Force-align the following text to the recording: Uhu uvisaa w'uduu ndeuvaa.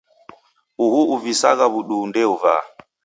Uhu 0.83 1.01
uvisaa 1.15 1.67
w'uduu 1.73 2.03
ndeuvaa. 2.09 2.61